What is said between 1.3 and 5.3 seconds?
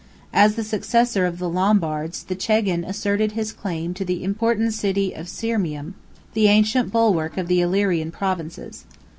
the Lombards, the chagan asserted his claim to the important city of